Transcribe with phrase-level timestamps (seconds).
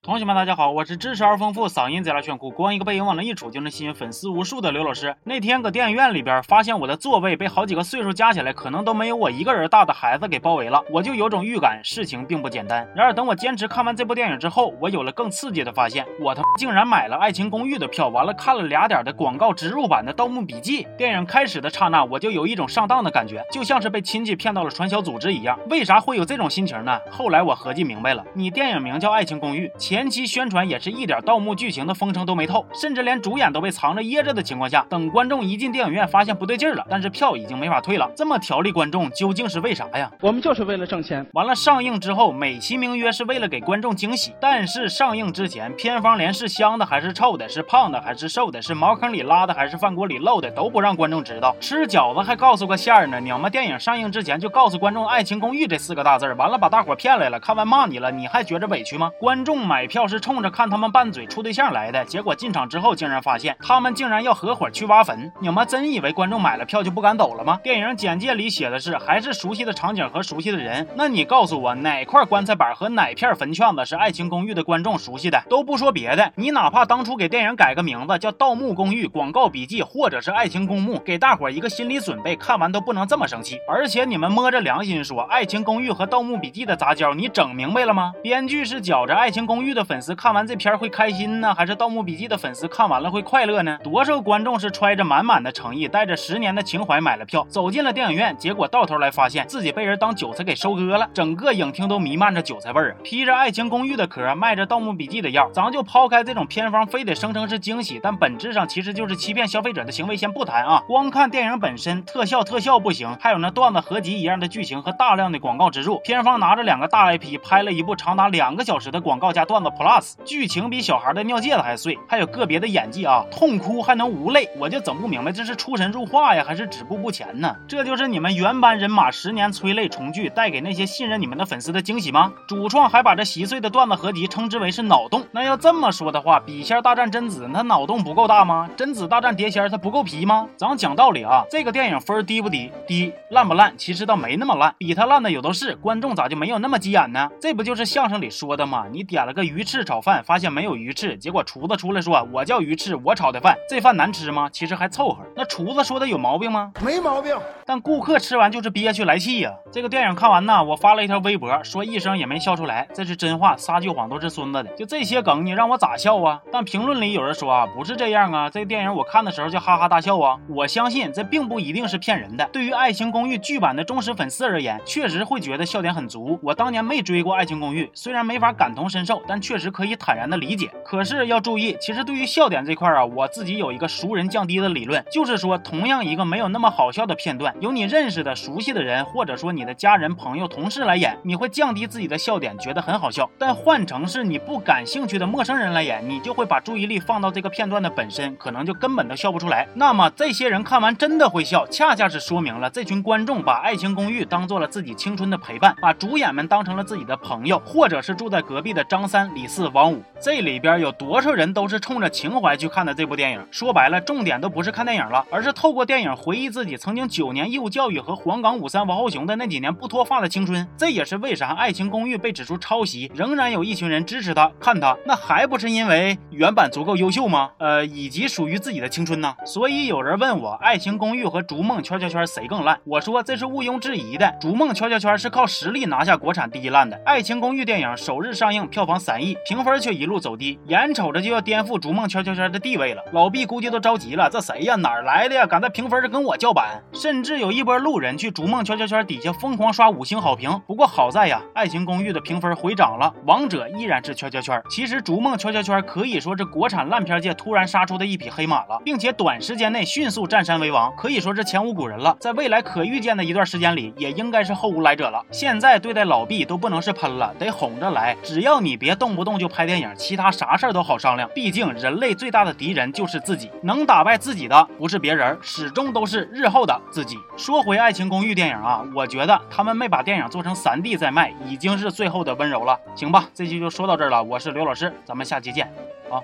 [0.00, 5.14] 同学们，大家好，我是知识而丰富、嗓音贼拉炫酷、光一个背影往那一杵就能吸引粉丝无数的刘老师。
[5.24, 12.88] 那天搁电影院里边，发现我的座位被好几个岁数加起来可能都没有我一个人大的孩子给包围了，我就有种预感，事情并不简单。
[12.94, 20.84] 然而等我坚持看完这部电影之后，我有了更刺激的发现，我他妈竟然买了《爱情公寓》的票，完了看了俩点的广告植入版的《盗墓笔记》。
[20.96, 25.58] 电影开始的刹那，我就有一种上当的感觉，就像是被亲戚骗到了传销组织一样。
[25.68, 27.00] 为啥会有这种心情呢？
[27.10, 30.78] 后来我合计明白了，你电影名叫《爱情公寓》，前期宣传也。
[30.78, 40.08] 是一点盗墓剧情的风声都没透，甚至连主演都被藏着掖着的情况下，等观众一进电影院发现不对劲了，但是票已经没法退了，这么条例观众究竟是为啥呀？
[40.20, 41.26] 我们就是为了挣钱。
[41.32, 51.56] 完了，上映之后美其名曰是为了给观众惊喜，但是上映之前，片方连是香的还是臭的，是胖的还是瘦的，是茅坑里拉的还是饭锅里漏的，都不让观众知道。
[51.60, 59.10] 吃饺子还告诉个馅儿呢，娘们电影上映之前就告诉观众“爱情公寓”这四个大字，完了把大伙骗来了，看完骂你了，你还觉着委屈吗？
[59.18, 61.40] 观众买买票是冲着看他们拌嘴处。
[61.40, 65.30] 对象来的结果，进场之后竟然发现他们竟然要合伙去挖坟。
[65.38, 67.60] 你们真以为观众买了票就不敢走了吗？
[67.62, 70.84] 电影简介里写的是还是熟悉的场景和熟悉的人。
[70.96, 75.40] 那你告诉我哪块棺材板和哪片坟圈子是《爱情公寓》的观众熟悉的？
[75.48, 83.60] 都不说别的，你哪怕当初给电影改个名字叫《盗墓公寓》广告笔记，或者是《爱情公墓》，给大伙一个心理准备，看完都不能这么生气。
[83.68, 88.12] 而且你们摸着良心说，《爱情公寓》和《盗墓笔记》的杂交，你整明白了吗？
[88.20, 91.40] 编剧是觉着《爱情公寓》剧的粉丝看完这片会开心。
[91.40, 93.78] 呢还是《盗墓笔记》的粉丝看完了会快乐呢？
[93.84, 102.96] 多少观众是揣着满满的诚意，带着十年的情怀买了票，走进了电影院，结果到头来发现自己被人当韭菜给收割了，整个影厅都弥漫着韭菜味儿啊！
[103.04, 110.82] 披着《爱情公寓》的壳，卖着《盗墓笔记》的药，咱就抛开这种片方非得声称是惊喜，但本质上其实就是欺骗消费者的行为，先不谈啊。
[110.86, 121.98] 光看电影本身，特效特效不行，还有那段子合集一样的剧情和大量的广告植入，片方拿着两个大 IP 拍了一部长达两个小时的广告加段子 Plus，剧情比小孩的尿戒子还碎。
[122.08, 127.54] 还有个别的演技啊，痛哭还能无泪，我就整不明白这是出神入化呀，还是止步不前呢？
[127.66, 132.32] 这就是你们原班人马十年催泪重聚带给那些信任你们的粉丝的惊喜吗？
[132.46, 138.68] 主创还把这稀碎的段子合集称之为是脑洞，那要这么说的话，笔仙大战贞子，他脑洞不够大吗？
[138.76, 140.48] 贞子大战碟仙，他不够皮吗？
[140.56, 142.70] 咱讲道理啊，这个电影分低不低？
[142.86, 143.72] 低，烂不烂？
[143.76, 147.28] 其实倒没那么烂，比他烂的有都是，观众咋就没有那么急眼呢？
[147.40, 148.86] 这不就是相声里说的吗？
[148.90, 152.00] 你点了个鱼翅炒饭，发现没有鱼翅，结果厨子出来。
[152.00, 154.48] 说我叫鱼翅，我炒的饭，这饭难吃吗？
[154.52, 155.24] 其实还凑合。
[155.34, 156.72] 那厨子说的有毛病吗？
[156.80, 157.36] 没毛病。
[157.66, 159.52] 但顾客吃完就是憋屈来气呀。
[159.72, 164.70] 这个电影看完呢，我发了一条微博，说一声也没笑出来，这是真话，撒句谎都是孙子的。
[164.76, 166.40] 就这些梗，你让我咋笑啊？
[166.52, 170.38] 但评论里有人说啊，不是这样啊，这个电影我看的时候就哈哈大笑啊。
[170.48, 172.48] 我相信这并不一定是骗人的。
[172.52, 176.38] 对于《爱情公寓》剧版的忠实粉丝而言，确实会觉得笑点很足。
[176.42, 180.70] 我当年没追过《爱情公寓》，虽然没法感同身受，但确实可以坦然的理解。
[180.84, 193.28] 可是要注意，其实对于笑点这块啊，我自己有一个熟人降低的理论，就是说，同样一个没有那么好笑的片段，由你认识的熟悉的人，或者说你的家人、朋友、同事来演，你会降低自己的笑点，觉得很好笑。
[193.38, 199.66] 但换成是你不感兴趣的陌生人来演，你就会把注意力放到这个片段的本身，可能就根本都笑不出来。
[199.74, 210.02] 那么这些人看完真的会笑，恰恰是说明了这群观众把《爱情公寓》当做了自己青春的陪伴，把主演们当成了自己的朋友，或者是住在隔壁的张三、李四、王五。
[210.20, 212.92] 这里边有多少人都是冲着情怀去看的？
[212.92, 220.66] 这部电影说白了，重点都不是看电影了，而是透过电影回忆自己曾经九年义务教育和黄冈五三王后雄的那几年不脱发的青春。
[220.76, 227.50] 这也是为啥《爱情公寓》被指出抄袭，仍然有一群人支持他看他，那还不是因为原版足够优秀吗？
[227.58, 229.32] 呃，以及属于自己的青春呢？
[229.46, 232.76] 所以有人问我，《爱情公寓》和《逐梦圈圈圈》谁更烂？
[232.82, 243.02] 我说这是毋庸置疑的，《逐梦圈圈圈》是靠实力拿下国产第一烂的，《爱情公寓》电影首日上映票房三意，评分却一路走低，眼瞅着就要颠覆《逐梦圈圈圈》的地位了。
[243.12, 244.74] 老毕估计都着急了，这谁呀？
[244.76, 245.46] 哪儿来的呀？
[245.46, 246.82] 敢在评分上跟我叫板？
[246.92, 250.60] 甚至有一波路人去逐梦圈圈圈底下疯狂刷五星好评。
[250.66, 254.62] 不过好在呀，爱情公寓的评分回涨了，王者依然是圈圈圈。
[254.70, 262.16] 其实逐梦圈圈圈可以说是国产烂片界突然杀出的一匹黑马了，并且短时间内迅速占山为王，可以说是前无古人了。
[262.20, 265.24] 在未来可预见的一段时间里，也应该是后无来者了。
[265.30, 268.16] 现在对待老毕都不能是喷了，得哄着来。
[268.22, 271.30] 只要你别动不动就拍电影，其他啥事儿都好商量。
[271.32, 272.92] 毕竟人类最大的敌人。
[272.98, 277.16] 就是自己，能打败自己的不是别人，始终都是日后的自己。
[277.36, 282.76] 说回《爱情公寓》电影啊，我觉得他们没把电影做成三 D 再卖，已经是最后的温柔了。
[282.96, 284.20] 行吧，这期就说到这儿了。
[284.20, 285.70] 我是刘老师，咱们下期见，
[286.10, 286.18] 啊。